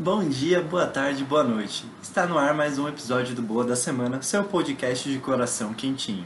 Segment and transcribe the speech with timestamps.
[0.00, 1.84] Bom dia, boa tarde, boa noite.
[2.00, 6.24] Está no ar mais um episódio do Boa da Semana, seu podcast de coração quentinho.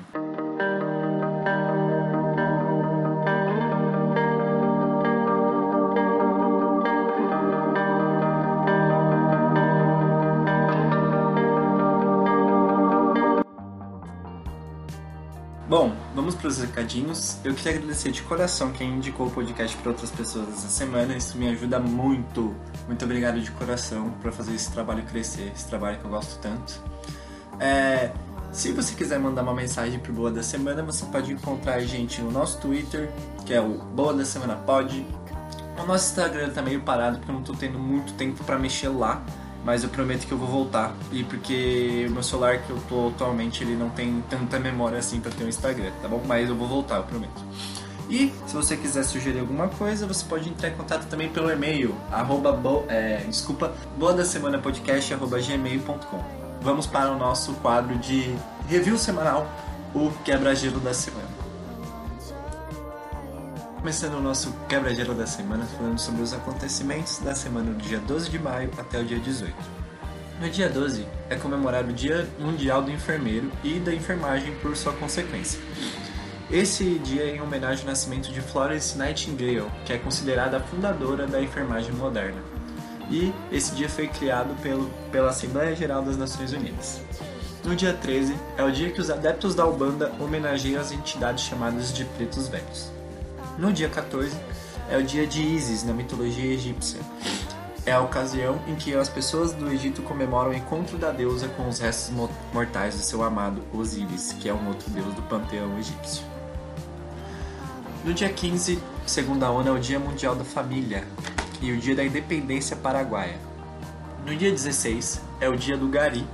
[16.43, 17.39] Para os recadinhos.
[17.45, 21.17] Eu queria agradecer de coração quem indicou o podcast para outras pessoas essa semana.
[21.17, 22.53] Isso me ajuda muito.
[22.89, 26.83] Muito obrigado de coração para fazer esse trabalho crescer, esse trabalho que eu gosto tanto.
[27.61, 28.11] É,
[28.51, 32.21] se você quiser mandar uma mensagem pro Boa da Semana, você pode encontrar a gente
[32.21, 33.09] no nosso Twitter,
[33.47, 35.07] que é o Boa da Semana Pod.
[35.81, 38.89] O nosso Instagram tá meio parado porque eu não tô tendo muito tempo para mexer
[38.89, 39.25] lá
[39.65, 40.95] mas eu prometo que eu vou voltar.
[41.11, 45.21] E porque o meu celular que eu tô atualmente, ele não tem tanta memória assim
[45.21, 46.23] para ter um Instagram, tá bom?
[46.27, 47.43] Mas eu vou voltar, eu prometo.
[48.11, 51.95] E se você quiser sugerir alguma coisa, você pode entrar em contato também pelo e-mail,
[52.11, 56.23] arroba bo, é, desculpa, boa da semana podcast, arroba gmail.com.
[56.61, 58.37] Vamos para o nosso quadro de
[58.69, 59.51] review semanal,
[59.95, 61.32] o quebra-gelo da semana.
[63.83, 68.31] Começando o nosso quebra-gelo da semana, falando sobre os acontecimentos da semana do dia 12
[68.31, 69.53] de maio até o dia 18.
[70.41, 74.93] No dia 12 é comemorado o Dia Mundial do Enfermeiro e da Enfermagem por sua
[74.93, 75.61] consequência.
[76.49, 81.27] Esse dia é em homenagem ao nascimento de Florence Nightingale, que é considerada a fundadora
[81.27, 82.41] da enfermagem moderna.
[83.11, 87.01] E esse dia foi criado pelo, pela Assembleia Geral das Nações Unidas.
[87.65, 91.93] No dia 13 é o dia que os adeptos da Ubanda homenageiam as entidades chamadas
[91.93, 93.02] de pretos velhos.
[93.59, 94.35] No dia 14
[94.91, 97.01] é o dia de Isis na mitologia egípcia.
[97.85, 101.69] É a ocasião em que as pessoas do Egito comemoram o encontro da deusa com
[101.69, 102.15] os restos
[102.53, 106.25] mortais do seu amado Osíris, que é um outro deus do panteão egípcio.
[108.05, 111.05] No dia 15, segundo a ONU, é o Dia Mundial da Família
[111.61, 113.39] e o Dia da Independência Paraguaia.
[114.25, 116.27] No dia 16 é o Dia do Gari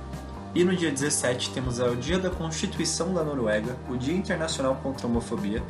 [0.55, 5.05] e no dia 17 temos o Dia da Constituição da Noruega, o Dia Internacional contra
[5.05, 5.61] a Homofobia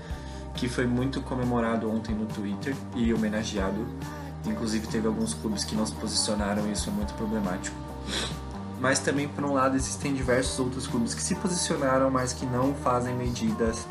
[0.59, 3.87] que foi muito comemorado ontem no Twitter e homenageado.
[4.45, 7.75] Inclusive teve alguns clubes que não se posicionaram e isso é muito problemático.
[8.79, 12.73] Mas também, por um lado, existem diversos outros clubes que se posicionaram, mas que não
[12.73, 13.87] fazem medidas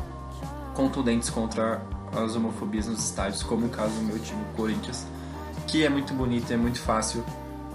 [0.74, 5.06] contundentes contra as homofobias nos estádios, como o caso do meu time, Corinthians,
[5.66, 7.24] que é muito bonito, é muito fácil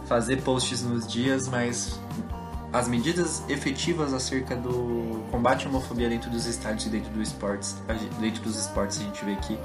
[0.05, 1.99] fazer posts nos dias, mas
[2.73, 7.75] as medidas efetivas acerca do combate à homofobia dentro dos estádios e dentro do esportes,
[8.19, 9.59] dentro dos esportes a gente vê que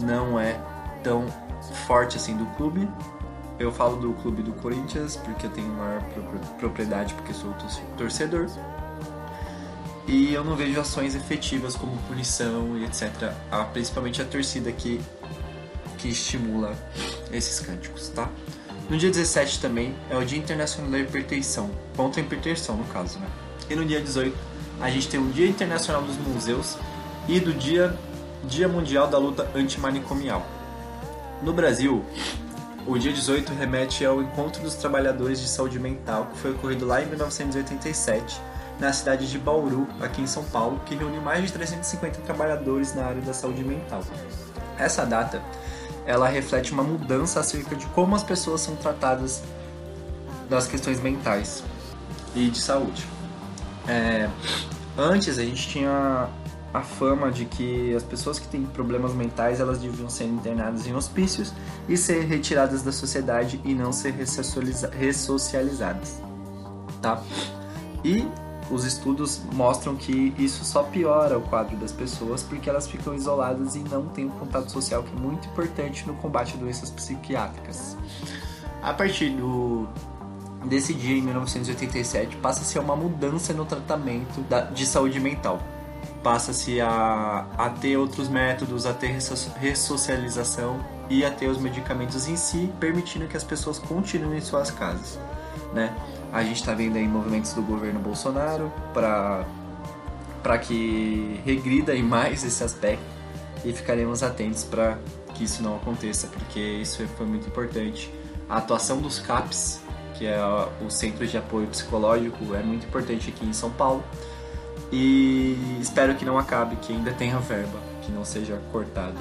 [0.00, 0.58] não é
[1.04, 1.26] tão
[1.86, 2.88] forte assim do clube.
[3.58, 6.02] Eu falo do clube do Corinthians porque eu tenho maior
[6.58, 7.54] propriedade porque sou
[7.98, 8.46] torcedor.
[10.06, 13.30] E eu não vejo ações efetivas como punição e etc.
[13.74, 15.02] Principalmente a torcida que,
[15.98, 16.74] que estimula
[17.30, 18.30] esses cânticos, tá?
[18.88, 23.18] No dia 17 também é o Dia Internacional da Hipertensão, contra a hipertensão no caso,
[23.18, 23.26] né?
[23.68, 24.34] E no dia 18
[24.80, 26.78] a gente tem o Dia Internacional dos Museus
[27.28, 27.94] e do Dia,
[28.44, 30.46] dia Mundial da Luta Antimanicomial.
[31.42, 32.02] No Brasil,
[32.86, 37.02] o dia 18 remete ao Encontro dos Trabalhadores de Saúde Mental, que foi ocorrido lá
[37.02, 38.40] em 1987,
[38.80, 43.04] na cidade de Bauru, aqui em São Paulo, que reuniu mais de 350 trabalhadores na
[43.04, 44.02] área da saúde mental.
[44.78, 45.42] Essa data
[46.08, 49.42] ela reflete uma mudança acerca de como as pessoas são tratadas
[50.48, 51.62] das questões mentais
[52.34, 53.06] e de saúde.
[53.86, 54.26] É,
[54.96, 56.30] antes a gente tinha
[56.72, 60.94] a fama de que as pessoas que têm problemas mentais elas deviam ser internadas em
[60.94, 61.52] hospícios
[61.86, 66.22] e ser retiradas da sociedade e não ser ressocializadas,
[67.02, 67.22] tá?
[68.02, 68.26] E
[68.70, 73.76] os estudos mostram que isso só piora o quadro das pessoas porque elas ficam isoladas
[73.76, 77.96] e não têm um contato social que é muito importante no combate a doenças psiquiátricas.
[78.82, 79.88] A partir do,
[80.64, 85.60] desse dia, em 1987, passa-se a uma mudança no tratamento da, de saúde mental.
[86.22, 89.16] Passa-se a, a ter outros métodos, a ter
[89.60, 94.70] ressocialização e a ter os medicamentos em si, permitindo que as pessoas continuem em suas
[94.70, 95.18] casas.
[95.72, 95.94] Né?
[96.32, 102.62] A gente está vendo aí movimentos do governo Bolsonaro para que regrida aí mais esse
[102.62, 103.04] aspecto
[103.64, 104.98] e ficaremos atentos para
[105.34, 108.12] que isso não aconteça, porque isso foi muito importante.
[108.48, 109.80] A atuação dos CAPs,
[110.14, 110.38] que é
[110.84, 114.04] o Centro de Apoio Psicológico, é muito importante aqui em São Paulo.
[114.92, 119.18] E espero que não acabe, que ainda tenha verba, que não seja cortado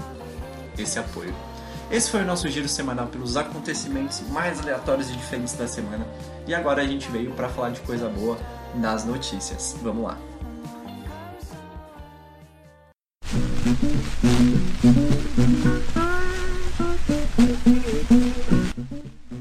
[0.78, 1.34] esse apoio.
[1.90, 6.06] Esse foi o nosso giro semanal pelos acontecimentos mais aleatórios e diferentes da semana.
[6.46, 8.38] E agora a gente veio para falar de coisa boa
[8.76, 9.76] nas notícias.
[9.82, 10.18] Vamos lá.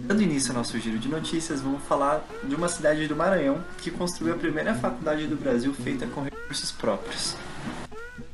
[0.06, 3.90] Dando início ao nosso giro de notícias, vamos falar de uma cidade do Maranhão que
[3.90, 7.36] construiu a primeira faculdade do Brasil feita com recursos próprios.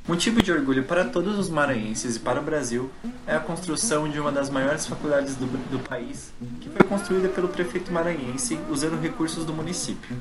[0.06, 2.90] Motivo de orgulho para todos os maranhenses e para o Brasil
[3.24, 7.46] é a construção de uma das maiores faculdades do, do país, que foi construída pelo
[7.46, 10.16] prefeito maranhense usando recursos do município.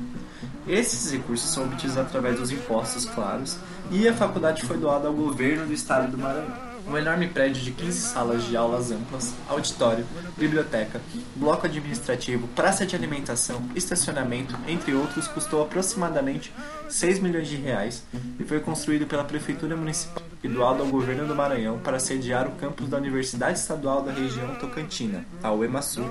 [0.67, 3.57] Esses recursos são obtidos através dos impostos, claros,
[3.89, 6.70] e a faculdade foi doada ao governo do estado do Maranhão.
[6.87, 10.05] Um enorme prédio de 15 salas de aulas amplas, auditório,
[10.37, 11.01] biblioteca,
[11.35, 16.53] bloco administrativo, praça de alimentação, estacionamento, entre outros, custou aproximadamente
[16.89, 18.03] 6 milhões de reais
[18.39, 22.55] e foi construído pela Prefeitura Municipal e doado ao governo do Maranhão para sediar o
[22.55, 26.03] campus da Universidade Estadual da região Tocantina, a UEMASU,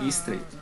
[0.00, 0.58] e Estreito.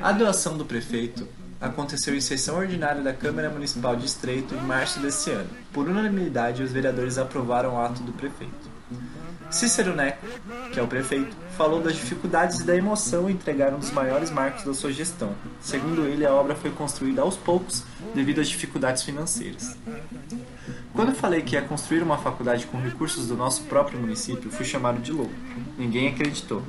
[0.00, 1.28] A doação do prefeito
[1.60, 5.48] aconteceu em sessão ordinária da Câmara Municipal de Estreito em março desse ano.
[5.72, 8.76] Por unanimidade, os vereadores aprovaram o ato do prefeito.
[9.50, 10.26] Cícero Neco,
[10.72, 14.30] que é o prefeito, falou das dificuldades e da emoção em entregar um dos maiores
[14.30, 15.34] marcos da sua gestão.
[15.60, 19.76] Segundo ele, a obra foi construída aos poucos devido às dificuldades financeiras.
[20.92, 25.00] Quando falei que ia construir uma faculdade com recursos do nosso próprio município, fui chamado
[25.00, 25.32] de louco.
[25.78, 26.62] Ninguém acreditou.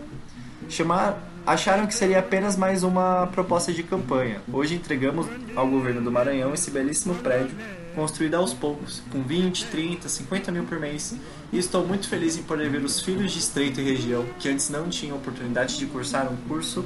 [0.69, 4.41] Chamar, acharam que seria apenas mais uma proposta de campanha.
[4.51, 7.55] Hoje entregamos ao governo do Maranhão esse belíssimo prédio,
[7.95, 11.15] construído aos poucos, com 20, 30, 50 mil por mês,
[11.51, 14.69] e estou muito feliz em poder ver os filhos de Estreito e região, que antes
[14.69, 16.83] não tinham oportunidade de cursar um curso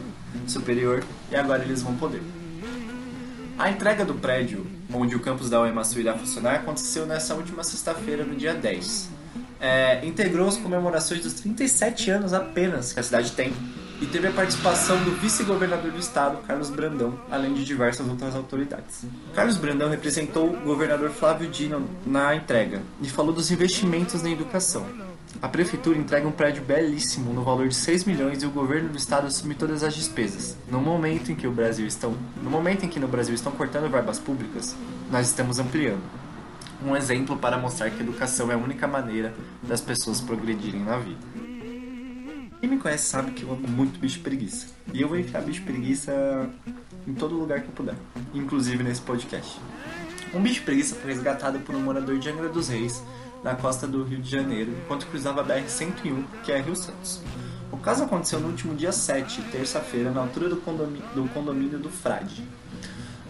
[0.48, 2.22] superior, e agora eles vão poder.
[3.58, 8.24] A entrega do prédio, onde o campus da UEMASU irá funcionar, aconteceu nessa última sexta-feira,
[8.24, 9.10] no dia 10.
[9.60, 13.54] É, integrou as comemorações dos 37 anos apenas que a cidade tem
[14.02, 19.06] e teve a participação do vice-governador do estado, Carlos Brandão, além de diversas outras autoridades.
[19.36, 24.86] Carlos Brandão representou o governador Flávio Dino na entrega e falou dos investimentos na educação.
[25.40, 28.98] A prefeitura entrega um prédio belíssimo no valor de 6 milhões e o governo do
[28.98, 30.58] estado assume todas as despesas.
[30.70, 33.90] No momento em que o Brasil estão, no momento em que no Brasil estão cortando
[33.90, 34.76] verbas públicas,
[35.12, 36.02] nós estamos ampliando.
[36.84, 41.51] Um exemplo para mostrar que educação é a única maneira das pessoas progredirem na vida.
[42.62, 44.68] Quem me conhece sabe que eu amo muito bicho preguiça.
[44.94, 46.48] E eu vou enfiar bicho preguiça
[47.08, 47.96] em todo lugar que eu puder,
[48.36, 49.60] inclusive nesse podcast.
[50.32, 53.04] Um bicho preguiça foi resgatado por um morador de Angra dos Reis,
[53.44, 57.24] na costa do Rio de Janeiro, enquanto cruzava a BR-101, que é Rio Santos.
[57.72, 62.44] O caso aconteceu no último dia 7, terça-feira, na altura do do, condomínio do Frade.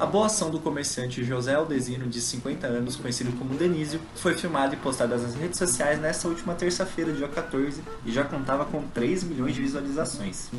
[0.02, 4.74] A boa ação do comerciante José Aldesino, de 50 anos, conhecido como Denísio, foi filmada
[4.74, 9.24] e postada nas redes sociais nesta última terça-feira, dia 14, e já contava com 3
[9.24, 10.50] milhões de visualizações.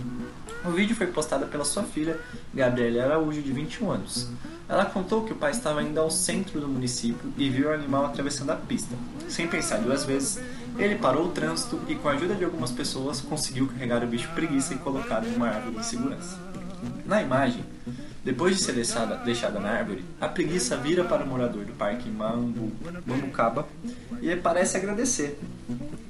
[0.65, 2.21] O vídeo foi postado pela sua filha,
[2.55, 4.29] Gabriela Araújo, de 21 anos.
[4.69, 8.07] Ela contou que o pai estava indo ao centro do município e viu o animal
[8.07, 8.95] atravessando a pista.
[9.29, 10.41] Sem pensar duas vezes,
[10.79, 14.31] ele parou o trânsito e, com a ajuda de algumas pessoas, conseguiu carregar o bicho
[14.37, 16.39] preguiça e colocá-lo em uma árvore de segurança.
[17.05, 17.65] Na imagem,
[18.25, 22.09] depois de ser deixada, deixada na árvore, a preguiça vira para o morador do parque
[22.09, 22.71] Mambu,
[23.05, 23.67] Mambucaba
[24.21, 25.39] e parece agradecer.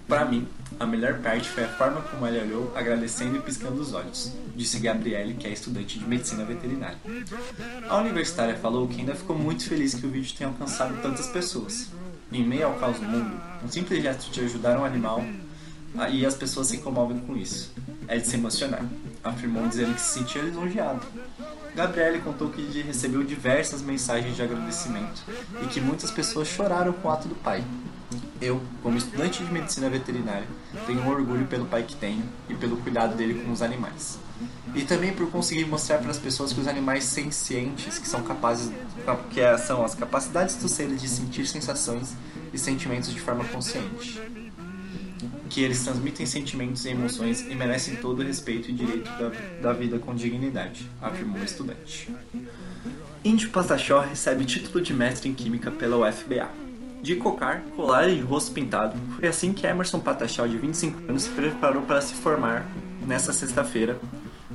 [0.06, 0.46] Para mim,
[0.78, 4.78] a melhor parte foi a forma como ele olhou, agradecendo e piscando os olhos, disse
[4.78, 6.98] Gabriele, que é estudante de medicina veterinária.
[7.88, 11.88] A universitária falou que ainda ficou muito feliz que o vídeo tenha alcançado tantas pessoas.
[12.30, 15.24] Em meio ao caos do mundo, um simples gesto de ajudar um animal
[16.10, 17.72] e as pessoas se comovem com isso.
[18.08, 18.84] É de se emocionar,
[19.22, 21.06] afirmou dizendo que se sentia lisonjeado.
[21.74, 25.22] Gabriele contou que recebeu diversas mensagens de agradecimento
[25.62, 27.64] e que muitas pessoas choraram com o ato do pai.
[28.40, 30.46] Eu, como estudante de medicina veterinária,
[30.86, 34.18] tenho orgulho pelo pai que tenho e pelo cuidado dele com os animais.
[34.74, 38.70] E também por conseguir mostrar para as pessoas que os animais sencientes, que são capazes,
[39.30, 42.14] que são as capacidades dos seres de sentir sensações
[42.52, 44.20] e sentimentos de forma consciente
[45.52, 49.30] que eles transmitem sentimentos e emoções e merecem todo o respeito e direito da,
[49.60, 52.08] da vida com dignidade, afirmou o estudante.
[53.22, 56.48] Índio Pataxó recebe título de mestre em Química pela UFBA.
[57.02, 61.28] De cocar, colar e rosto pintado, foi assim que Emerson Pataxó, de 25 anos, se
[61.30, 62.66] preparou para se formar
[63.06, 64.00] nesta sexta-feira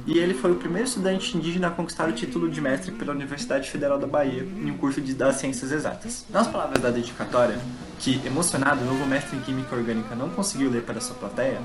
[0.08, 3.70] e ele foi o primeiro estudante indígena a conquistar o título de mestre pela Universidade
[3.70, 6.25] Federal da Bahia em um curso de, das Ciências Exatas.
[6.30, 7.60] Nas palavras da dedicatória,
[8.00, 11.62] que, emocionado, o novo mestre em Química Orgânica não conseguiu ler para sua plateia,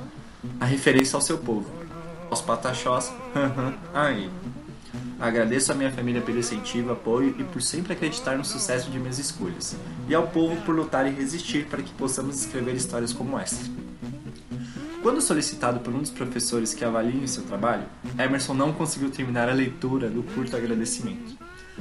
[0.61, 1.71] a referência ao seu povo,
[2.31, 3.13] aos pataxós,
[3.95, 4.31] aí.
[5.21, 9.19] Agradeço à minha família pelo incentivo, apoio e por sempre acreditar no sucesso de minhas
[9.19, 9.77] escolhas,
[10.09, 13.65] e ao povo por lutar e resistir para que possamos escrever histórias como esta.
[15.03, 17.85] Quando solicitado por um dos professores que avaliem seu trabalho,
[18.19, 21.37] Emerson não conseguiu terminar a leitura do curto agradecimento.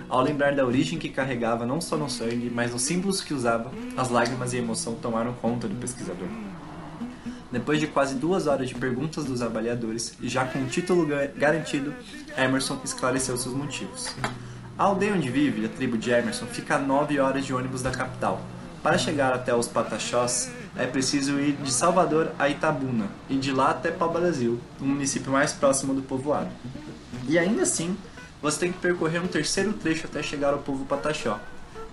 [0.08, 3.72] Ao lembrar da origem que carregava não só no sangue, mas nos símbolos que usava,
[3.96, 6.28] as lágrimas e emoção tomaram conta do pesquisador.
[7.52, 11.06] Depois de quase duas horas de perguntas dos avaliadores e já com o título
[11.36, 11.94] garantido,
[12.38, 14.16] Emerson esclareceu seus motivos.
[14.78, 17.92] A aldeia onde vive, a tribo de Emerson, fica a 9 horas de ônibus da
[17.92, 18.42] capital.
[18.82, 23.72] Para chegar até os Pataxós, é preciso ir de Salvador a Itabuna e de lá
[23.72, 26.50] até Pau-Brasil, o município mais próximo do povoado.
[27.28, 27.96] E ainda assim,
[28.42, 31.40] você tem que percorrer um terceiro trecho até chegar ao povo Pataxó.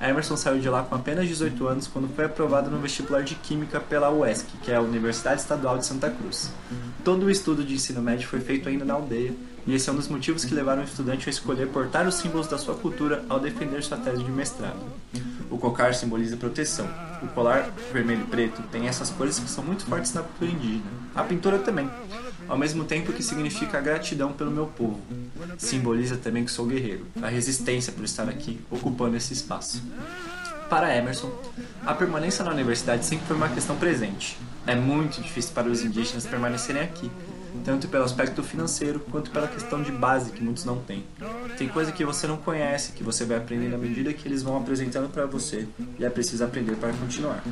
[0.00, 3.81] Emerson saiu de lá com apenas 18 anos quando foi aprovado no vestibular de Química
[3.81, 6.52] pela UESC, que é a Universidade Estadual de Santa Cruz.
[7.05, 9.35] Todo o estudo de ensino médio foi feito ainda na aldeia,
[9.67, 12.47] e esse é um dos motivos que levaram o estudante a escolher portar os símbolos
[12.47, 14.78] da sua cultura ao defender sua tese de mestrado.
[15.50, 16.88] O cocar simboliza proteção.
[17.23, 20.90] O colar vermelho e preto tem essas cores que são muito fortes na cultura indígena.
[21.14, 21.90] A pintura também,
[22.49, 25.00] ao mesmo tempo que significa a gratidão pelo meu povo.
[25.59, 29.83] Simboliza também que sou guerreiro, a resistência por estar aqui, ocupando esse espaço.
[30.69, 31.33] Para Emerson,
[31.85, 34.38] a permanência na universidade sempre foi uma questão presente.
[34.67, 37.11] É muito difícil para os indígenas permanecerem aqui,
[37.64, 41.05] tanto pelo aspecto financeiro quanto pela questão de base que muitos não têm.
[41.57, 44.57] Tem coisa que você não conhece, que você vai aprender na medida que eles vão
[44.57, 45.67] apresentando para você,
[45.99, 47.43] e é preciso aprender para continuar.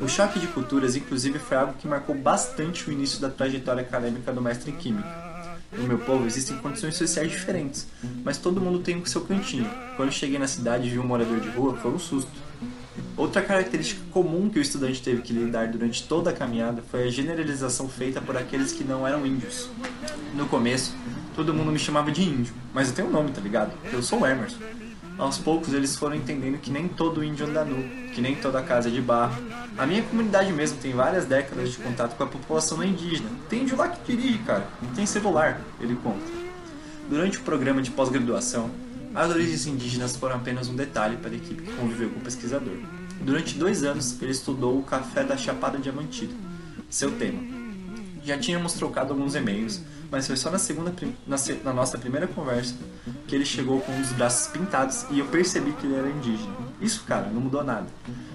[0.00, 4.32] O choque de culturas, inclusive, foi algo que marcou bastante o início da trajetória acadêmica
[4.32, 5.28] do mestre em Química.
[5.72, 7.86] No meu povo existem condições sociais diferentes,
[8.24, 9.68] mas todo mundo tem o seu cantinho.
[9.96, 12.30] Quando cheguei na cidade e vi um morador de rua, foi um susto.
[13.16, 17.10] Outra característica comum que o estudante teve que lidar durante toda a caminhada foi a
[17.10, 19.68] generalização feita por aqueles que não eram índios.
[20.34, 20.94] No começo,
[21.34, 23.72] todo mundo me chamava de índio, mas eu tenho um nome, tá ligado?
[23.92, 24.58] Eu sou Emerson.
[25.18, 27.82] Aos poucos eles foram entendendo que nem todo índio anda nu,
[28.14, 29.34] que nem toda casa é de barro.
[29.76, 33.28] A minha comunidade mesmo tem várias décadas de contato com a população indígena.
[33.48, 34.64] Tem índio lá que dirige, cara.
[34.94, 36.24] Tem celular, ele conta.
[37.10, 38.70] Durante o programa de pós-graduação,
[39.12, 42.76] as origens indígenas foram apenas um detalhe para a equipe que conviveu com o pesquisador.
[43.20, 46.32] Durante dois anos, ele estudou o café da Chapada Diamantina,
[46.88, 47.40] seu tema.
[48.24, 50.92] Já tínhamos trocado alguns e-mails, mas foi só na segunda
[51.26, 52.74] na, na, nossa primeira conversa
[53.26, 56.54] que ele chegou com os braços pintados e eu percebi que ele era indígena.
[56.80, 57.86] Isso, cara, não mudou nada.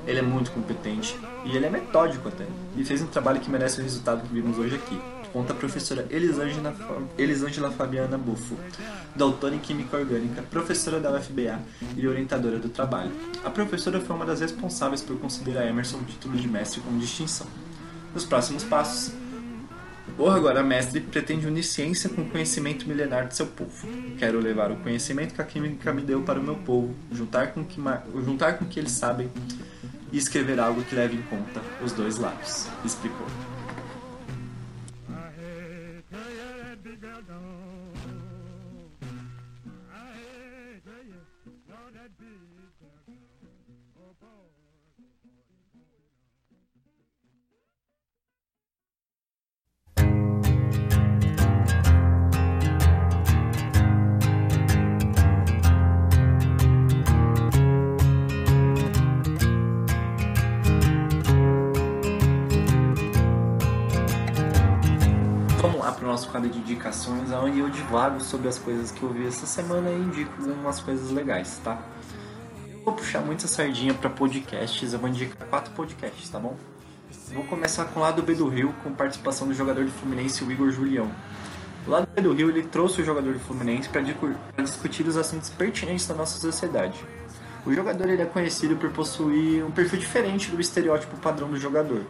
[0.05, 2.45] Ele é muito competente e ele é metódico até.
[2.77, 4.99] E fez um trabalho que merece o resultado que vimos hoje aqui.
[5.31, 6.75] Conta a professora Elisângela,
[7.17, 8.55] Elisângela Fabiana Buffo,
[9.15, 11.59] doutora em Química Orgânica, professora da UFBA
[11.97, 13.11] e orientadora do trabalho.
[13.43, 17.47] A professora foi uma das responsáveis por considerar Emerson o título de mestre com distinção.
[18.13, 19.11] Nos próximos passos,
[20.17, 23.87] o agora mestre pretende unir ciência com o conhecimento milenar de seu povo.
[24.17, 27.63] Quero levar o conhecimento que a química me deu para o meu povo, juntar com
[27.63, 27.81] que,
[28.23, 29.29] juntar com o que eles sabem
[30.11, 33.27] e escrever algo que leve em conta os dois lados, explicou.
[66.01, 69.89] Nosso quadro de indicações, onde eu divago sobre as coisas que eu vi essa semana
[69.89, 71.81] e indico algumas coisas legais, tá?
[72.71, 76.55] Eu vou puxar muita sardinha para podcasts, eu vou indicar quatro podcasts, tá bom?
[77.33, 80.51] vou começar com o lado B do Rio, com participação do jogador do Fluminense, o
[80.51, 81.09] Igor Julião.
[81.87, 84.01] O lado B do Rio, ele trouxe o jogador do Fluminense para
[84.61, 86.97] discutir os assuntos pertinentes da nossa sociedade.
[87.65, 92.03] O jogador ele é conhecido por possuir um perfil diferente do estereótipo padrão do jogador.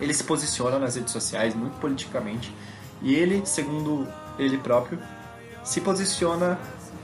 [0.00, 2.52] Ele se posiciona nas redes sociais muito politicamente
[3.04, 4.08] e ele, segundo
[4.38, 4.98] ele próprio,
[5.62, 6.58] se posiciona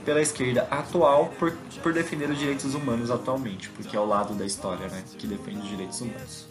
[0.05, 1.53] pela esquerda atual por,
[1.83, 5.59] por defender os direitos humanos atualmente, porque é o lado da história né, que defende
[5.59, 6.49] os direitos humanos.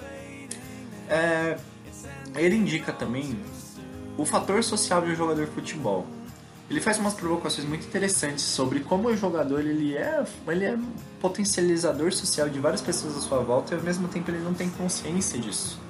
[1.09, 1.57] É,
[2.35, 3.37] ele indica também
[4.15, 6.05] o fator social de um jogador de futebol.
[6.69, 10.77] Ele faz umas provocações muito interessantes sobre como o jogador ele é, ele é
[11.19, 14.69] potencializador social de várias pessoas à sua volta e ao mesmo tempo ele não tem
[14.69, 15.81] consciência disso.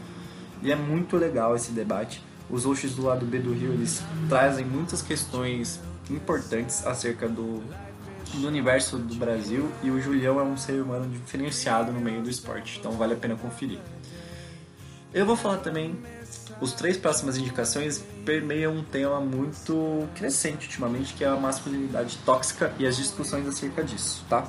[0.64, 4.66] E é muito legal esse debate os hosts do lado B do Rio eles trazem
[4.66, 5.80] muitas questões
[6.10, 7.64] importantes acerca do,
[8.34, 12.30] do universo do Brasil e o Julião é um ser humano diferenciado no meio do
[12.30, 13.80] esporte, então vale a pena conferir.
[15.14, 15.98] Eu vou falar também,
[16.62, 22.74] os três próximas indicações permeiam um tema muito crescente ultimamente, que é a masculinidade tóxica
[22.78, 24.48] e as discussões acerca disso, tá?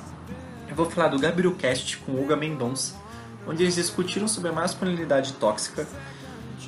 [0.69, 2.95] Eu vou falar do Gabriel Cast com Olga Mendonça,
[3.47, 5.87] onde eles discutiram sobre a masculinidade tóxica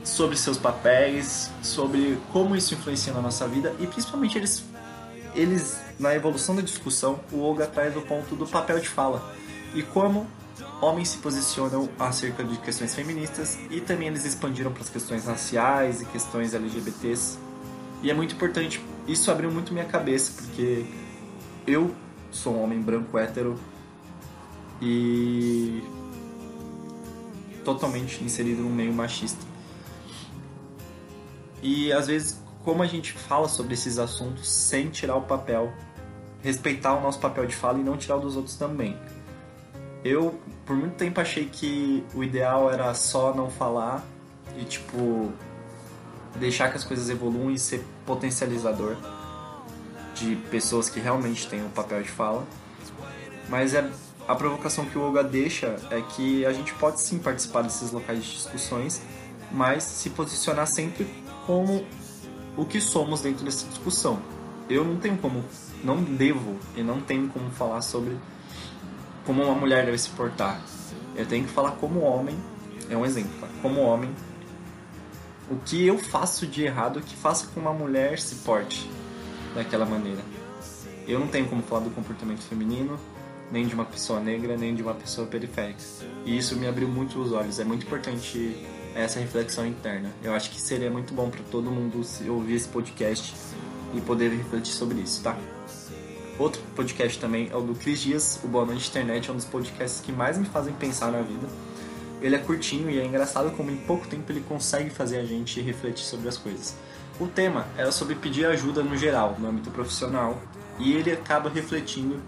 [0.03, 4.63] sobre seus papéis, sobre como isso influencia na nossa vida e principalmente eles,
[5.33, 9.33] eles na evolução da discussão, o Olga traz o ponto do papel de fala
[9.73, 10.27] e como
[10.81, 16.01] homens se posicionam acerca de questões feministas e também eles expandiram para as questões raciais
[16.01, 17.37] e questões LGBTs.
[18.01, 20.85] E é muito importante, isso abriu muito minha cabeça, porque
[21.65, 21.95] eu
[22.31, 23.57] sou um homem branco hétero
[24.81, 25.81] e
[27.63, 29.52] totalmente inserido num meio machista.
[31.63, 35.71] E às vezes, como a gente fala sobre esses assuntos sem tirar o papel,
[36.43, 38.97] respeitar o nosso papel de fala e não tirar o dos outros também.
[40.03, 44.03] Eu, por muito tempo, achei que o ideal era só não falar
[44.57, 45.31] e, tipo,
[46.35, 48.97] deixar que as coisas evoluam e ser potencializador
[50.13, 52.45] de pessoas que realmente têm um papel de fala.
[53.47, 53.89] Mas é,
[54.27, 58.21] a provocação que o Olga deixa é que a gente pode sim participar desses locais
[58.21, 59.01] de discussões,
[59.49, 61.85] mas se posicionar sempre como
[62.55, 64.19] o que somos dentro dessa discussão.
[64.69, 65.43] Eu não tenho como,
[65.83, 68.17] não devo e não tenho como falar sobre
[69.25, 70.61] como uma mulher deve se portar.
[71.15, 72.37] Eu tenho que falar como homem,
[72.89, 73.47] é um exemplo, tá?
[73.61, 74.09] como homem,
[75.49, 78.89] o que eu faço de errado que faça com uma mulher se porte
[79.53, 80.21] daquela maneira.
[81.07, 82.97] Eu não tenho como falar do comportamento feminino,
[83.51, 85.81] nem de uma pessoa negra, nem de uma pessoa periférica.
[86.25, 87.59] E isso me abriu muito os olhos.
[87.59, 90.09] É muito importante essa reflexão interna.
[90.23, 93.33] Eu acho que seria muito bom para todo mundo ouvir esse podcast
[93.93, 95.37] e poder refletir sobre isso, tá?
[96.37, 99.45] Outro podcast também é o do Cris Dias, o Boa Noite Internet, é um dos
[99.45, 101.47] podcasts que mais me fazem pensar na vida.
[102.21, 105.61] Ele é curtinho e é engraçado como em pouco tempo ele consegue fazer a gente
[105.61, 106.75] refletir sobre as coisas.
[107.19, 110.41] O tema era sobre pedir ajuda no geral, no âmbito profissional,
[110.79, 112.19] e ele acaba refletindo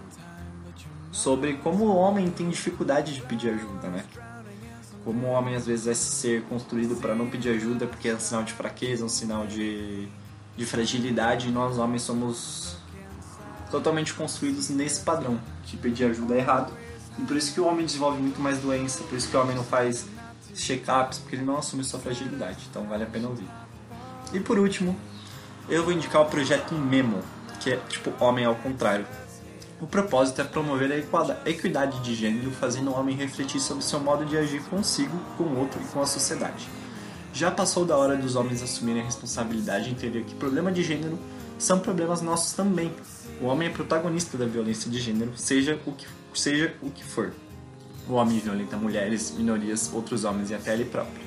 [1.10, 4.04] sobre como o homem tem dificuldade de pedir ajuda, né?
[5.06, 8.18] Como o homem às vezes é ser construído para não pedir ajuda porque é um
[8.18, 10.08] sinal de fraqueza, um sinal de,
[10.56, 12.76] de fragilidade, e nós homens somos
[13.70, 16.72] totalmente construídos nesse padrão de pedir ajuda é errado.
[17.16, 19.54] E por isso que o homem desenvolve muito mais doença, por isso que o homem
[19.54, 20.08] não faz
[20.52, 22.66] check-ups, porque ele não assume sua fragilidade.
[22.68, 23.48] Então vale a pena ouvir.
[24.32, 24.96] E por último,
[25.68, 27.22] eu vou indicar o projeto Memo,
[27.60, 29.06] que é tipo homem ao contrário.
[29.80, 34.24] O propósito é promover a equidade de gênero, fazendo o homem refletir sobre seu modo
[34.24, 36.68] de agir consigo, com o outro e com a sociedade.
[37.32, 41.18] Já passou da hora dos homens assumirem a responsabilidade e entender que problema de gênero
[41.58, 42.90] são problemas nossos também,
[43.40, 47.34] o homem é protagonista da violência de gênero, seja o que, seja o que for.
[48.08, 51.26] O homem violenta mulheres, minorias, outros homens e até ele próprio.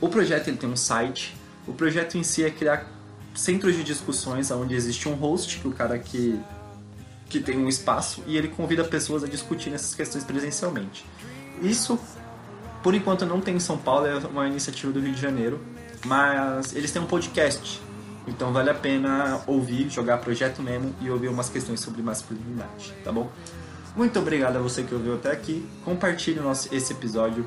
[0.00, 1.36] O projeto ele tem um site.
[1.66, 2.90] O projeto em si é criar
[3.34, 6.38] centros de discussões onde existe um host, é o cara que,
[7.38, 11.04] que tem um espaço, e ele convida pessoas a discutir essas questões presencialmente.
[11.62, 11.98] Isso,
[12.82, 15.60] por enquanto, não tem em São Paulo, é uma iniciativa do Rio de Janeiro,
[16.04, 17.80] mas eles têm um podcast
[18.26, 23.12] então vale a pena ouvir, jogar Projeto Memo e ouvir umas questões sobre masculinidade, tá
[23.12, 23.30] bom?
[23.94, 25.66] Muito obrigado a você que ouviu até aqui.
[25.84, 27.46] Compartilhe nosso, esse episódio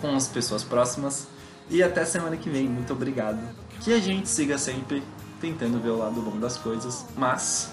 [0.00, 1.26] com as pessoas próximas.
[1.68, 2.66] E até semana que vem.
[2.66, 3.38] Muito obrigado.
[3.80, 5.02] Que a gente siga sempre
[5.40, 7.70] tentando ver o lado bom das coisas, mas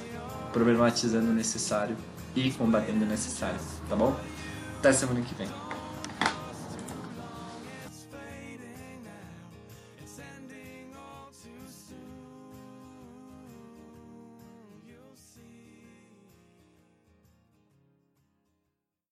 [0.56, 1.98] problematizando o necessário
[2.34, 4.18] e combatendo o necessário, tá bom?
[4.80, 5.64] Até semana que vem.